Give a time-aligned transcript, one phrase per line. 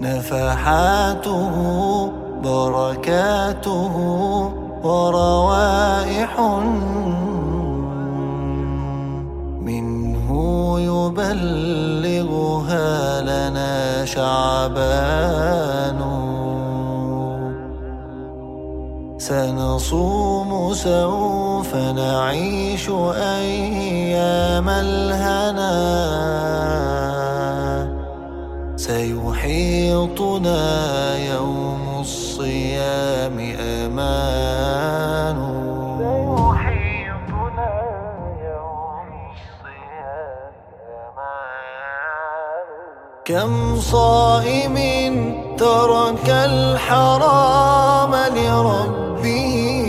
[0.00, 1.56] نفحاته
[2.44, 3.92] بركاته
[4.84, 5.39] وروائح
[11.30, 16.00] يبلغها لنا شعبان.
[19.18, 25.76] سنصوم سوف نعيش أيام الهنا.
[28.76, 30.58] سيحيطنا
[31.16, 34.59] يوم الصيام أمان
[43.24, 44.76] كم صائم
[45.58, 49.86] ترك الحرام لربه؟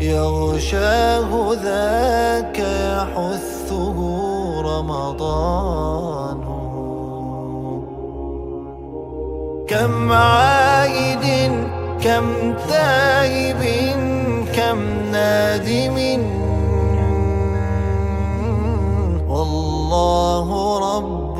[0.00, 3.98] يغشاه ذاك يحثه
[4.62, 6.40] رمضان
[9.68, 11.52] كم عائد
[12.02, 13.62] كم تائب
[14.56, 14.78] كم
[15.12, 15.96] نادم؟
[19.96, 20.48] والله
[20.96, 21.38] رب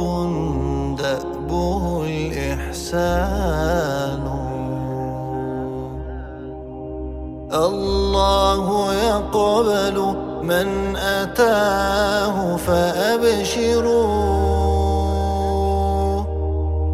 [0.97, 3.17] دأبه الإحسان.
[7.53, 9.97] الله يقبل
[10.43, 13.97] من أتاه فأبشروا.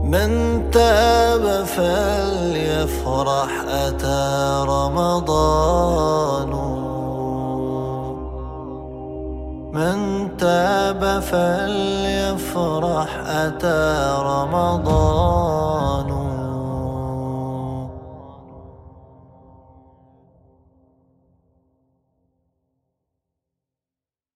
[0.05, 0.31] من
[0.71, 6.62] تاب فليفرح أتى رمضان.
[9.73, 16.22] من تاب فليفرح أتى رمضان.